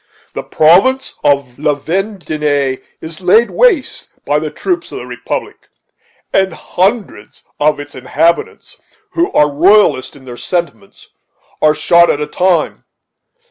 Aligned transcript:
"The 0.33 0.41
province 0.41 1.13
of 1.23 1.59
La 1.59 1.75
Vendée 1.75 2.81
is 3.01 3.21
laid 3.21 3.51
waste 3.51 4.09
by 4.25 4.39
the 4.39 4.49
troops 4.49 4.91
of 4.91 4.97
the 4.97 5.05
republic, 5.05 5.69
and 6.33 6.55
hundreds 6.55 7.43
of 7.59 7.79
its 7.79 7.93
inhabitants, 7.93 8.77
who 9.11 9.31
are 9.33 9.47
royalists 9.51 10.15
in 10.15 10.25
their 10.25 10.37
sentiments, 10.37 11.09
are 11.61 11.75
shot 11.75 12.09
at 12.09 12.19
a 12.19 12.25
time. 12.25 12.83